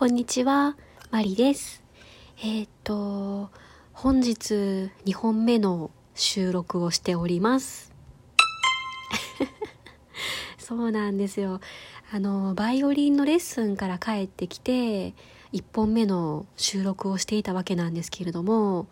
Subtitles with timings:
[0.00, 0.78] こんにちは、
[1.10, 1.82] マリです。
[2.38, 3.50] えーっと、
[3.92, 4.54] 本日
[5.04, 7.92] 2本目の収録をしております。
[10.56, 11.60] そうなんですよ。
[12.10, 15.12] あの、バイオリンのレッスンから帰ってきて、
[15.52, 18.86] 1本目の収録をしていたわけなんですけれども、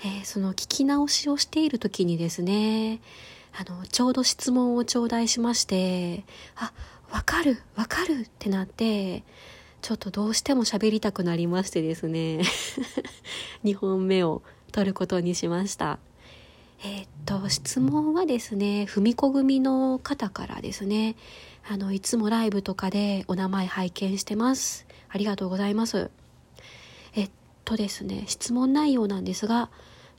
[0.00, 3.00] えーその聞き直しをしている時にですね、
[3.58, 6.74] あの、ちょうど質問を頂戴しまして、あ、
[7.10, 9.24] わかる、わかるってなって、
[9.82, 12.42] ちょっとどうしても喋りたくなりましてですね、
[13.64, 15.98] 2本目を取ることにしました。
[16.82, 21.16] えーっと、質問はですね、ふみこ組の方からですね、
[21.68, 24.86] あの、いつもライブとかでお名前拝見してます。
[25.08, 26.10] ありがとうございます。
[27.14, 27.30] えっ
[27.64, 29.70] とですね、質問内容なんですが、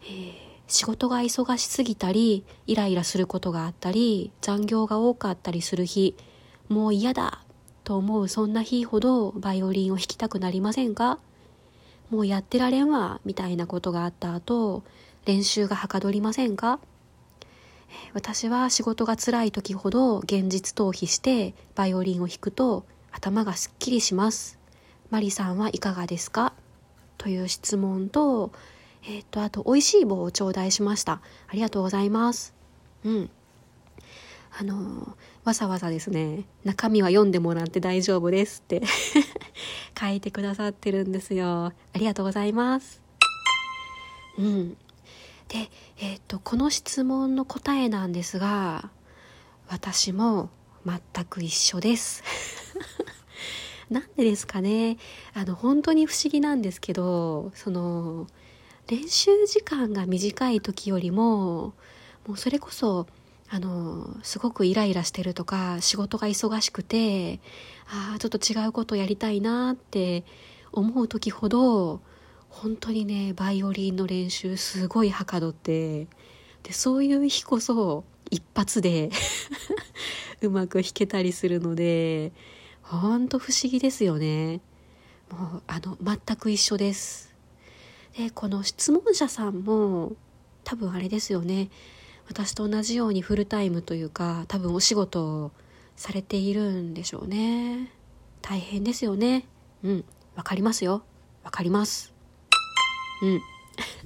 [0.04, 6.16] えー仕事が忙しすぎたり、イライラすることがあったり、残業が多かったりする日、
[6.70, 7.44] もう嫌だ
[7.84, 11.20] と思うそんな日ほどバイオリンを弾きたくなりませんか？
[12.10, 14.84] もうやってられんわ、みたいなことがあった後、
[15.26, 16.80] 練習がはかどりませんか？
[18.14, 24.60] 私は仕事が辛い時ほど現実逃避してバイオリンを弾くと頭がすっきりします。
[25.10, 26.54] マリさんはいかがですか？
[27.18, 28.52] という質問と、
[29.08, 31.22] えっ、と、あと、美味しい棒を頂戴しました。
[31.48, 32.54] ありがとうございます。
[33.04, 33.30] うん。
[34.58, 38.82] あの、わざわざですね、中身は読んでもらって大丈夫ですって
[40.00, 41.68] 書いてくださってるんですよ。
[41.68, 43.02] ありがとうございます。
[44.38, 44.78] うん。
[45.48, 48.90] で、えっ、と、この質問の答えなんですが、
[49.70, 50.50] 私も
[50.86, 52.24] 全く一緒です。
[53.90, 54.98] なんでですかね。
[55.34, 58.28] あの、本当に不思議なんですけど、その、
[58.88, 61.74] 練習時間が短い時よりも、
[62.28, 63.08] もうそれこそ、
[63.54, 67.42] あの、すごくイライラしてるとか、仕事が忙しくて、
[67.86, 70.24] ああ、ちょっと違うことやりたいなって
[70.72, 72.00] 思う時ほど、
[72.48, 76.08] 本当にね、バイオリンの練習すごいはかどって、
[76.64, 79.10] で、そういう日こそ一発で
[80.42, 82.32] うまく弾けたりするので、
[82.82, 84.62] ほんと不思議ですよね。
[85.30, 87.36] もう、あの、全く一緒です。
[88.18, 90.14] で、この質問者さんも、
[90.64, 91.70] 多分あれですよね。
[92.32, 95.52] 私と同じようにフルタイムというか、多分お仕事を
[95.98, 97.92] されているんでしょうね。
[98.42, 99.46] 大変ですよね。
[99.84, 100.06] うん。
[100.38, 101.04] わかりますよ。
[101.44, 102.14] わかります。
[103.22, 103.42] うん。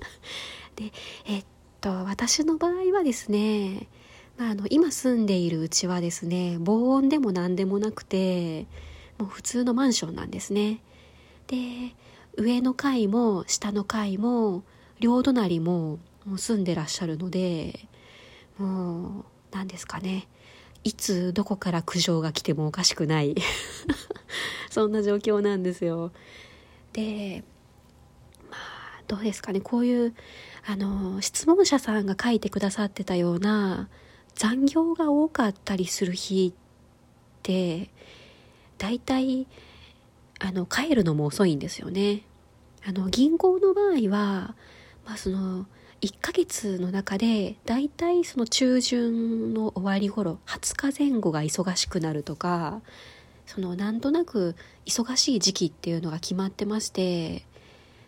[0.76, 0.92] で、
[1.26, 1.46] えっ
[1.82, 3.88] と、私の場合はですね、
[4.40, 8.64] まあ、あの、今住んでいるうちはですね、防音でも何でもなくて、
[9.20, 10.82] もう普通のマンションなんですね。
[11.46, 11.94] で、
[12.38, 14.64] 上の階も下の階も
[15.00, 16.00] 両隣も
[16.38, 17.88] 住んでらっしゃるので、
[18.58, 20.28] もう、何ですかね。
[20.84, 23.36] いつどこから苦情が来てもおかしくない。
[24.70, 26.12] そんな状況なんですよ。
[26.94, 27.44] で、
[28.52, 29.62] まあ、どうですかね。
[29.62, 30.14] こういう、
[30.66, 33.90] あの、質問者さんが書いてくださってたような
[34.36, 37.90] 残業が多かったりする日って、
[38.78, 39.48] 大体、
[40.40, 42.24] あの、帰るのも遅いんですよね。
[42.86, 44.56] あの、銀行の場合は、
[45.06, 45.66] まあその、
[46.06, 52.84] 1ヶ月の中で、大体その中旬の終わり頃、20日前後が忙しくなるとか、
[53.48, 54.56] その、なんとなく
[54.86, 57.48] 忙しい時期っていうのが決まってまして、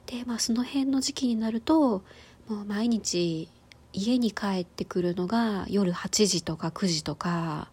[0.06, 2.04] で、まあその辺の時期になると、
[2.48, 3.50] もう毎日
[3.94, 7.72] 家に帰ってくるのが夜8時とか9時とか、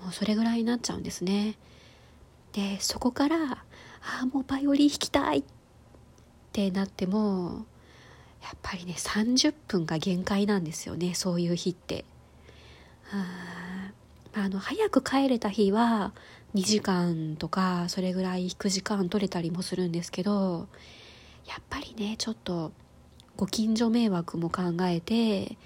[0.00, 1.58] もうそれぐらいになっちゃうんですね。
[2.54, 3.58] で、そこから、あ
[4.22, 5.44] あ、もうバイオリン弾きたいっ
[6.54, 7.66] てなっても、
[8.42, 12.04] やっぱりね、30分が限界なんですよね、そういう日って。
[13.12, 14.02] あー
[14.34, 16.12] あの、早く帰れた日は
[16.54, 20.68] 2時間とか、それぐらい弾く時間取れたりもするんですけど、
[21.46, 22.72] やっぱりね、ちょっと、
[23.36, 25.56] ご近所迷惑も考えて、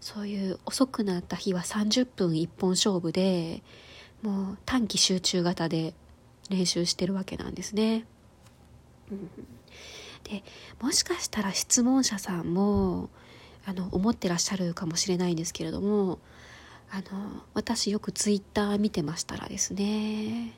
[0.00, 3.62] そういう遅くなった日は30分一本勝負で、
[4.22, 5.94] もう短期集中型で
[6.50, 8.06] 練習してるわけなんですね。
[9.10, 9.57] うん
[10.24, 10.42] で
[10.80, 13.10] もしかしたら質問者さんも
[13.64, 16.18] あの思ってらっしゃるかもしれないんですけれども
[16.90, 20.54] あの私よくツイッター見てましたらですね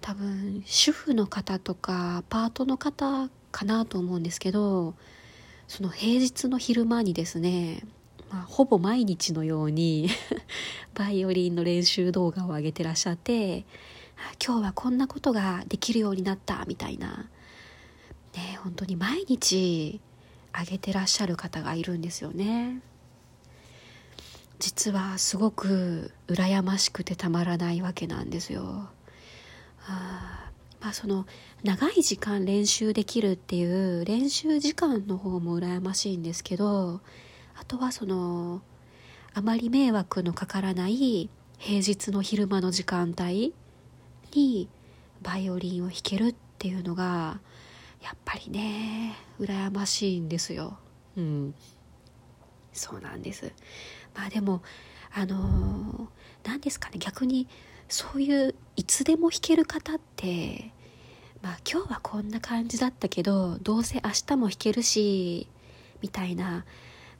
[0.00, 4.94] 多分主婦の方とかパートの方かなと思うんですけど
[5.66, 7.82] その平日の昼間にですね、
[8.30, 10.08] まあ、ほぼ毎日のように
[10.94, 13.64] バイオリンの練習動画を上げてらっしゃって
[14.44, 17.28] 今日はこんなことができるようになったみたいな
[18.38, 20.00] ね本当に毎日
[20.56, 22.80] 上げてらっしゃる方がいるんですよね。
[24.58, 28.88] 実はすごく羨ましくてたまらないわけなんですよ。
[29.86, 30.50] あ
[30.80, 31.26] まあ、その
[31.64, 37.00] 長い時間練習できるっていう練習時間の方も羨ましいんですけど
[37.56, 38.62] あとはその
[39.34, 43.54] あまり迷惑のかからない平日の昼間の時間帯
[44.32, 44.68] に
[45.22, 47.40] バイオリンを弾けるっていうのが
[48.02, 50.78] やっぱりね羨ましいんですよ。
[51.16, 51.54] うん。
[52.72, 53.52] そうなんです。
[54.14, 54.62] まあでも
[55.12, 56.08] あの
[56.44, 57.48] 何ですかね逆に
[57.88, 60.72] そういういつでも弾ける方って
[61.42, 65.48] まあ今日はこんな感じだったけどどうせ明日も弾けるし
[66.02, 66.64] みたいな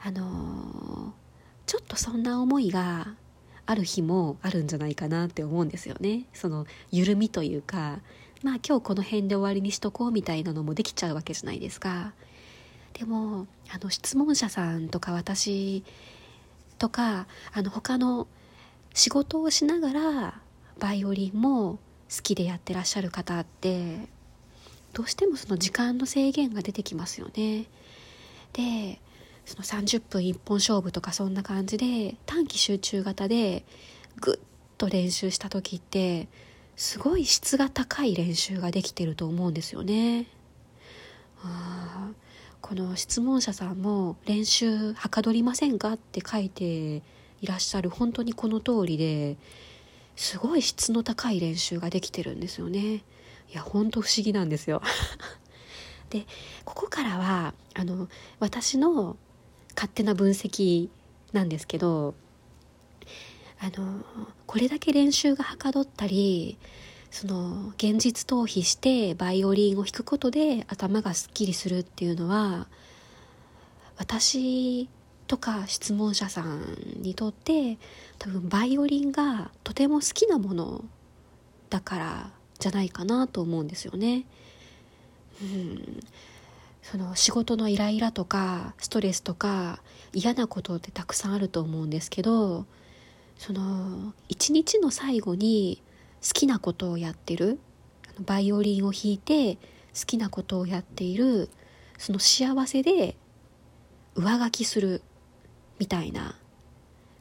[0.00, 1.14] あの
[1.66, 3.14] ちょっとそんな思いが
[3.66, 6.24] ある日もあるんじゃないかなって思うんですよね。
[6.32, 8.00] その緩みというか
[8.42, 12.12] まあ今日この辺で終わりにしとこうみたいなのもできちゃうわけじゃないですか。
[12.92, 15.84] でもあの質問者さんとか私
[16.78, 18.26] とかあの他の
[18.94, 20.40] 仕事をしながら
[20.78, 21.78] バイオリンも
[22.14, 24.08] 好きでやってらっしゃる方って
[24.92, 27.66] どうしてもその時間の制限が出てきますよね。
[28.52, 29.00] で
[29.44, 33.64] その30分一本勝負とかそんな感じで短期集中型で
[34.20, 34.38] ぐっ
[34.76, 36.28] と練習した時って
[36.78, 40.26] すごい質が高い練習ができてると思うんですよね。
[41.42, 42.12] あ
[42.60, 47.02] この質問者さんも練習はかどりませんかって書いて
[47.40, 49.36] いらっしゃる本当にこの通りで
[50.14, 52.78] すごい質の高い練習ができてるんですよね。
[52.80, 53.02] い
[53.54, 54.80] や本当不思議なんですよ。
[56.10, 56.26] で
[56.64, 58.08] ここからはあの
[58.38, 59.16] 私の
[59.74, 60.90] 勝手な分析
[61.32, 62.14] なんですけど
[63.60, 64.04] あの
[64.46, 66.58] これだけ練習がはかどったり
[67.10, 72.68] その現実逃避してバイオリンを弾くことで頭がすっきりするっていうのは
[73.96, 74.88] 私
[75.26, 77.78] とか質問者さんにとって
[78.18, 80.84] 多分バイオリンがとても好きなもの
[81.68, 84.24] だからじゃないかなと思うんですよね。
[85.40, 86.00] うん、
[86.82, 89.80] その仕事のイライラとかストレスとか
[90.12, 92.66] 嫌なことってたくさんあると思うんですけど
[93.38, 95.82] その一日の最後に
[96.22, 97.58] 好きなことをやってる。
[98.26, 99.60] バイオリンを弾いて好
[100.06, 101.48] きなことをやっている。
[101.96, 103.16] その幸せで
[104.14, 105.02] 上書きする。
[105.78, 106.36] みたいな。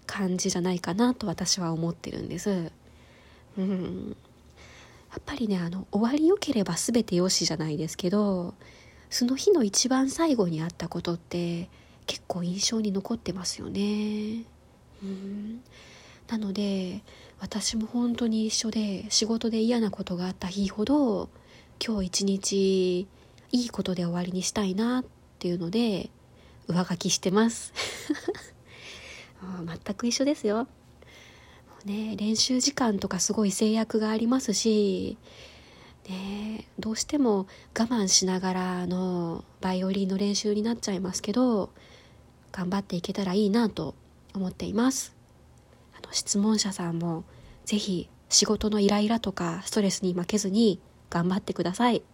[0.07, 2.71] 感じじゃないかなと私は思ってるんです。
[3.57, 4.15] うん、
[5.11, 8.53] やっぱりねあの終わりよければ全てよしじゃないですけど
[9.09, 11.69] その日の一番最後にあったことって
[12.05, 14.45] 結構印象に残ってますよね。
[15.03, 15.61] うん。
[16.27, 17.01] なので
[17.39, 21.29] 私も本当に一緒で仕事で嫌なことがあった日ほど
[21.85, 23.07] 今日一日
[23.51, 25.05] いいことで終わりにしたいなっ
[25.39, 26.09] ていうので
[26.67, 27.73] 上書きしてます。
[29.39, 30.67] 全く一緒ですよ。
[31.85, 35.17] ね練習時間とかすごい制約がありますし
[36.09, 37.47] ねどうしても
[37.77, 41.69] 我慢しながらのバイオリンの練習になっちゃいますけど
[42.51, 43.95] 頑張っていけたらいいなと
[44.33, 45.16] 思っています。
[46.07, 47.23] の質問者さんも
[47.65, 52.01] ぜひ仕事のイライラとかストレスに負けずに頑張ってください。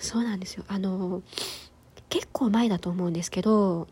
[0.00, 0.64] そうなんですよ。
[0.68, 1.22] あの
[2.08, 3.88] 結構前だと思うんですけど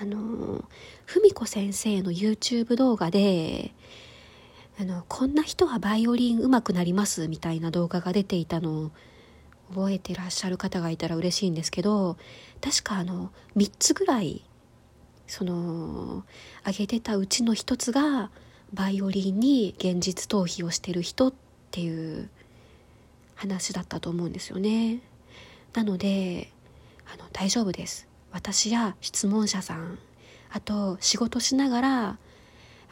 [0.00, 0.64] あの
[1.06, 3.72] 文子先生の YouTube 動画で
[4.78, 8.90] あのこんな人はバイオリン上手くなりますみたいな動画が出ていたのを
[9.74, 12.16] 覚えてらっしゃる方がいたら嬉しいんですけど
[12.60, 14.42] 確かあの3つぐらい
[15.30, 16.24] その
[16.62, 18.30] 挙げてたうちの1つが
[18.74, 21.32] バイオリンに現実逃避をしてる人っ
[21.70, 22.28] ていう
[23.36, 25.00] 話だったと思うんですよね。
[25.72, 26.50] なので
[27.06, 28.08] あの大丈夫です。
[28.32, 29.98] 私や質問者さん。
[30.50, 32.18] あと仕事しながら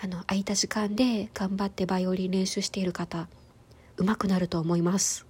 [0.01, 3.27] あの空いた時間で頑張ってバイオリン練習している方
[3.97, 5.27] 上手くなると思います。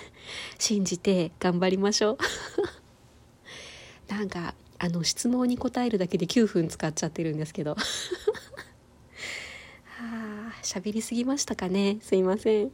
[0.58, 2.18] 信じて頑張りましょう。
[4.08, 7.76] なんかあの質問に答えるだけで9分使っちゃってるんですけど。
[9.98, 11.98] あ喋りすぎましたかね。
[12.02, 12.70] すいません。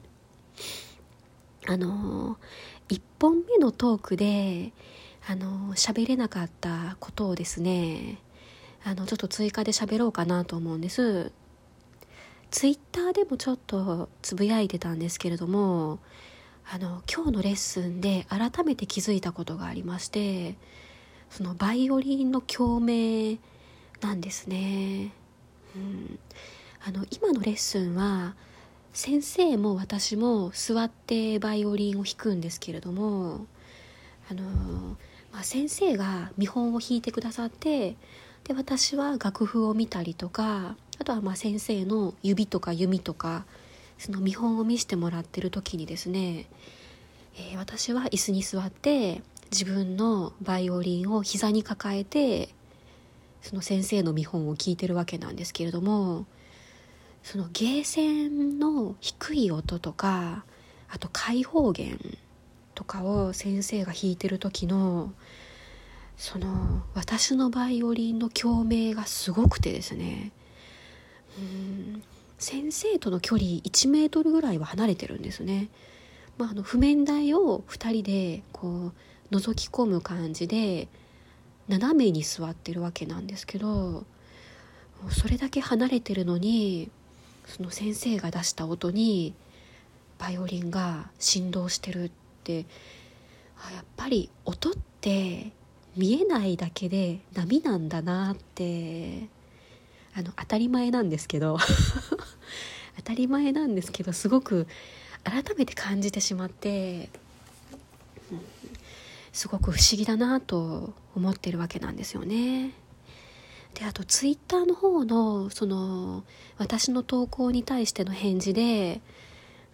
[1.67, 2.39] あの
[2.89, 4.73] 1本目のトークで
[5.29, 8.19] あの喋れなかったことをですね
[8.85, 11.31] あのちょっと追加で喋ろうかなと思うんです。
[12.51, 16.01] ツイッターでもちょっとつぶやいてたんですけれども
[16.71, 20.57] あの今日のレッスンで改めて気づいたことがありまして
[21.33, 23.39] そのバイオリンの共鳴
[24.03, 25.12] なんですね、
[25.75, 26.19] うん、
[26.87, 28.35] あの今のレッスンは
[28.93, 33.47] 先生も私も座ってバイオリンを弾くんですけれども
[34.31, 34.43] あの、
[35.33, 37.97] まあ、先生が見本を弾いてくださって
[38.45, 43.47] で私は楽譜を見たりとかあとはまあ先生の指とか弓とか
[43.97, 46.47] その見本を見せてもらってる時にですね、
[47.37, 49.23] えー、私は椅子に座って
[49.53, 52.49] 自分のバイオリンを膝に抱えて
[53.43, 56.25] その先生の見本を聞いてるわけなんですけれども
[57.23, 60.45] そのゲーセンの低い音とか
[60.89, 62.01] あと開放弦
[62.75, 65.13] とかを先生が弾いてる時の
[66.17, 70.33] その私のバイオリンの共鳴がすごくてですね
[71.39, 72.03] うん
[72.39, 75.69] 先生との距離1メートルぐらいは離れてるんですね。
[76.39, 78.93] まあ、あの譜面台を2人でこう
[79.33, 80.89] 覗き込む感じで
[81.69, 84.05] 斜めに座ってるわけなんですけど
[85.11, 86.91] それだけ離れてるのに
[87.47, 89.35] その先生が出した音に
[90.19, 92.11] バイオリンが振動してるっ
[92.45, 92.67] て
[93.59, 95.51] あやっぱり音って
[95.97, 99.29] 見えないだけで波なんだなって
[100.15, 101.59] あの当たり前なんですけど
[102.97, 104.67] 当たり前なんですけどすごく
[105.25, 107.09] 改めて感じてしまって、
[109.33, 112.73] すごく不思議だなと思ってるわけなんですよね。
[113.75, 116.25] であとツイッターの方のその
[116.59, 119.01] 私の投稿に対しての返事で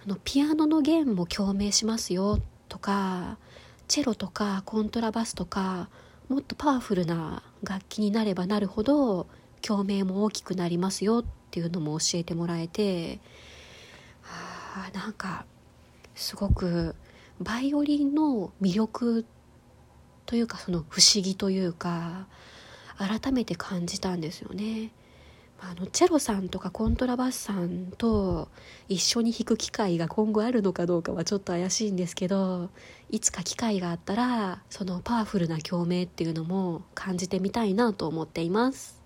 [0.05, 2.39] あのピアノの弦も共鳴しますよ
[2.69, 3.39] とか
[3.89, 5.89] チェロとかコントラバスとか
[6.29, 9.27] もっとパワフルな楽器になればなるほど
[9.63, 13.19] 共鳴も大きくなりますよっていうのも教えてもらえて
[14.23, 15.45] あなんか
[16.15, 16.95] すごく
[17.41, 19.38] バイオリンの魅力って
[20.29, 22.27] というかその不思議というか
[22.99, 24.93] 改めて感じたんですよね。
[25.59, 28.49] あのチェロさんとかコントラバスさんと
[28.89, 32.69] 一緒に弾く機会が今後あるのかどうかはちょっと怪しいんですけど
[33.11, 38.98] いつか機会があったらそのパワフルな共鳴っていうのも感じてみたいなと思っています。